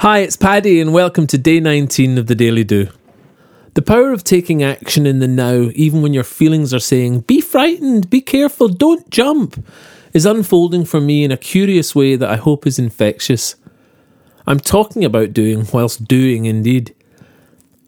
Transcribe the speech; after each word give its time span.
Hi, 0.00 0.18
it's 0.18 0.36
Paddy, 0.36 0.78
and 0.78 0.92
welcome 0.92 1.26
to 1.28 1.38
day 1.38 1.58
19 1.58 2.18
of 2.18 2.26
the 2.26 2.34
Daily 2.34 2.64
Do. 2.64 2.90
The 3.72 3.80
power 3.80 4.12
of 4.12 4.24
taking 4.24 4.62
action 4.62 5.06
in 5.06 5.20
the 5.20 5.26
now, 5.26 5.70
even 5.74 6.02
when 6.02 6.12
your 6.12 6.22
feelings 6.22 6.74
are 6.74 6.78
saying, 6.78 7.20
be 7.20 7.40
frightened, 7.40 8.10
be 8.10 8.20
careful, 8.20 8.68
don't 8.68 9.08
jump, 9.08 9.66
is 10.12 10.26
unfolding 10.26 10.84
for 10.84 11.00
me 11.00 11.24
in 11.24 11.32
a 11.32 11.38
curious 11.38 11.94
way 11.94 12.14
that 12.14 12.28
I 12.28 12.36
hope 12.36 12.66
is 12.66 12.78
infectious. 12.78 13.56
I'm 14.46 14.60
talking 14.60 15.02
about 15.02 15.32
doing 15.32 15.66
whilst 15.72 16.06
doing 16.06 16.44
indeed. 16.44 16.94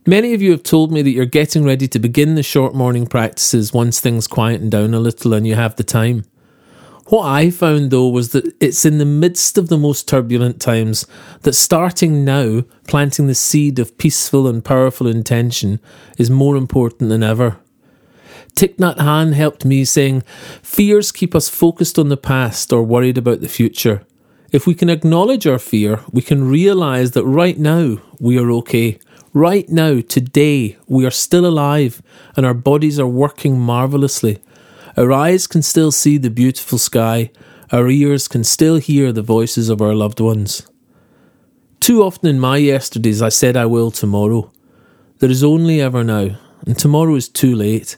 Many 0.06 0.32
of 0.32 0.40
you 0.40 0.52
have 0.52 0.62
told 0.62 0.90
me 0.90 1.02
that 1.02 1.10
you're 1.10 1.26
getting 1.26 1.62
ready 1.62 1.86
to 1.88 1.98
begin 1.98 2.36
the 2.36 2.42
short 2.42 2.74
morning 2.74 3.06
practices 3.06 3.74
once 3.74 4.00
things 4.00 4.26
quieten 4.26 4.70
down 4.70 4.94
a 4.94 4.98
little 4.98 5.34
and 5.34 5.46
you 5.46 5.56
have 5.56 5.76
the 5.76 5.84
time. 5.84 6.24
What 7.08 7.24
I 7.24 7.48
found 7.48 7.90
though 7.90 8.08
was 8.08 8.32
that 8.32 8.54
it's 8.60 8.84
in 8.84 8.98
the 8.98 9.06
midst 9.06 9.56
of 9.56 9.68
the 9.68 9.78
most 9.78 10.06
turbulent 10.06 10.60
times 10.60 11.06
that 11.40 11.54
starting 11.54 12.22
now, 12.22 12.64
planting 12.86 13.26
the 13.26 13.34
seed 13.34 13.78
of 13.78 13.96
peaceful 13.96 14.46
and 14.46 14.62
powerful 14.62 15.06
intention, 15.06 15.80
is 16.18 16.28
more 16.28 16.54
important 16.54 17.08
than 17.08 17.22
ever. 17.22 17.56
Thich 18.56 18.76
Nhat 18.76 18.98
Hanh 18.98 19.32
helped 19.32 19.64
me 19.64 19.86
saying, 19.86 20.22
Fears 20.62 21.10
keep 21.10 21.34
us 21.34 21.48
focused 21.48 21.98
on 21.98 22.10
the 22.10 22.18
past 22.18 22.74
or 22.74 22.82
worried 22.82 23.16
about 23.16 23.40
the 23.40 23.48
future. 23.48 24.04
If 24.52 24.66
we 24.66 24.74
can 24.74 24.90
acknowledge 24.90 25.46
our 25.46 25.58
fear, 25.58 26.00
we 26.12 26.20
can 26.20 26.50
realize 26.50 27.12
that 27.12 27.24
right 27.24 27.58
now 27.58 28.02
we 28.20 28.38
are 28.38 28.50
okay. 28.50 28.98
Right 29.32 29.68
now, 29.70 30.02
today, 30.02 30.76
we 30.86 31.06
are 31.06 31.10
still 31.10 31.46
alive 31.46 32.02
and 32.36 32.44
our 32.44 32.54
bodies 32.54 33.00
are 33.00 33.06
working 33.06 33.58
marvelously. 33.58 34.40
Our 34.98 35.12
eyes 35.12 35.46
can 35.46 35.62
still 35.62 35.92
see 35.92 36.18
the 36.18 36.28
beautiful 36.28 36.76
sky, 36.76 37.30
our 37.70 37.88
ears 37.88 38.26
can 38.26 38.42
still 38.42 38.78
hear 38.78 39.12
the 39.12 39.22
voices 39.22 39.68
of 39.68 39.80
our 39.80 39.94
loved 39.94 40.18
ones. 40.18 40.66
Too 41.78 42.02
often 42.02 42.28
in 42.28 42.40
my 42.40 42.56
yesterdays 42.56 43.22
I 43.22 43.28
said 43.28 43.56
I 43.56 43.64
will 43.66 43.92
tomorrow. 43.92 44.50
There 45.20 45.30
is 45.30 45.44
only 45.44 45.80
ever 45.80 46.02
now, 46.02 46.36
and 46.66 46.76
tomorrow 46.76 47.14
is 47.14 47.28
too 47.28 47.54
late. 47.54 47.96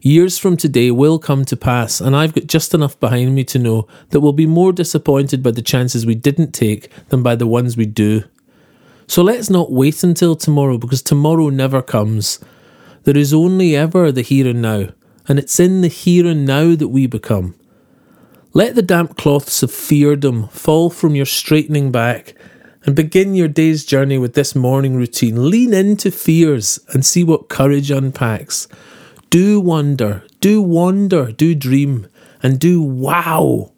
Years 0.00 0.36
from 0.36 0.56
today 0.56 0.90
will 0.90 1.20
come 1.20 1.44
to 1.44 1.56
pass, 1.56 2.00
and 2.00 2.16
I've 2.16 2.34
got 2.34 2.48
just 2.48 2.74
enough 2.74 2.98
behind 2.98 3.36
me 3.36 3.44
to 3.44 3.60
know 3.60 3.86
that 4.10 4.18
we'll 4.18 4.32
be 4.32 4.46
more 4.46 4.72
disappointed 4.72 5.44
by 5.44 5.52
the 5.52 5.62
chances 5.62 6.04
we 6.04 6.16
didn't 6.16 6.50
take 6.50 6.90
than 7.10 7.22
by 7.22 7.36
the 7.36 7.46
ones 7.46 7.76
we 7.76 7.86
do. 7.86 8.24
So 9.06 9.22
let's 9.22 9.48
not 9.48 9.70
wait 9.70 10.02
until 10.02 10.34
tomorrow 10.34 10.76
because 10.76 11.02
tomorrow 11.02 11.50
never 11.50 11.82
comes. 11.82 12.40
There 13.04 13.16
is 13.16 13.32
only 13.32 13.76
ever 13.76 14.10
the 14.10 14.22
here 14.22 14.48
and 14.48 14.60
now, 14.60 14.88
and 15.28 15.38
it's 15.38 15.58
in 15.58 15.80
the 15.80 15.88
here 15.88 16.26
and 16.26 16.44
now 16.44 16.74
that 16.74 16.88
we 16.88 17.06
become. 17.06 17.54
Let 18.52 18.74
the 18.74 18.82
damp 18.82 19.16
cloths 19.16 19.62
of 19.62 19.70
feardom 19.70 20.50
fall 20.50 20.88
from 20.88 21.14
your 21.14 21.26
straightening 21.26 21.92
back 21.92 22.34
and 22.84 22.94
begin 22.94 23.34
your 23.34 23.48
day's 23.48 23.84
journey 23.84 24.18
with 24.18 24.34
this 24.34 24.54
morning 24.54 24.96
routine. 24.96 25.50
Lean 25.50 25.74
into 25.74 26.10
fears 26.10 26.78
and 26.94 27.04
see 27.04 27.24
what 27.24 27.48
courage 27.48 27.90
unpacks. 27.90 28.68
Do 29.28 29.60
wonder, 29.60 30.24
do 30.40 30.62
wonder, 30.62 31.32
do 31.32 31.54
dream, 31.54 32.08
and 32.42 32.58
do 32.60 32.80
wow. 32.80 33.72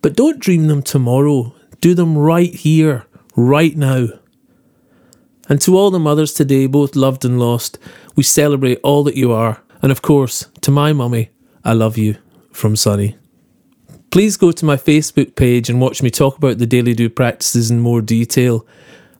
But 0.00 0.16
don't 0.16 0.40
dream 0.40 0.66
them 0.66 0.82
tomorrow. 0.82 1.54
Do 1.80 1.94
them 1.94 2.16
right 2.16 2.52
here, 2.52 3.06
right 3.36 3.76
now. 3.76 4.08
And 5.48 5.60
to 5.60 5.76
all 5.76 5.90
the 5.90 6.00
mothers 6.00 6.32
today, 6.32 6.66
both 6.66 6.96
loved 6.96 7.24
and 7.24 7.38
lost, 7.38 7.78
we 8.16 8.22
celebrate 8.22 8.80
all 8.82 9.04
that 9.04 9.16
you 9.16 9.30
are 9.30 9.62
and 9.82 9.92
of 9.92 10.02
course, 10.02 10.46
to 10.66 10.72
my 10.72 10.92
mummy, 10.92 11.30
I 11.62 11.74
love 11.74 11.96
you 11.96 12.16
from 12.50 12.74
Sunny. 12.74 13.16
Please 14.10 14.36
go 14.36 14.50
to 14.50 14.64
my 14.64 14.76
Facebook 14.76 15.36
page 15.36 15.70
and 15.70 15.80
watch 15.80 16.02
me 16.02 16.10
talk 16.10 16.38
about 16.38 16.58
the 16.58 16.66
Daily 16.66 16.92
Do 16.92 17.08
practices 17.08 17.70
in 17.70 17.78
more 17.78 18.00
detail. 18.00 18.66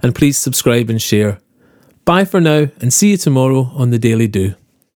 And 0.03 0.13
please 0.13 0.37
subscribe 0.37 0.91
and 0.91 1.01
share. 1.01 1.39
Bye 2.05 2.25
for 2.25 2.41
now, 2.41 2.67
and 2.81 2.93
see 2.93 3.13
you 3.13 3.17
tomorrow 3.17 3.71
on 3.77 3.91
the 3.91 3.99
Daily 3.99 4.27
Do. 4.27 4.57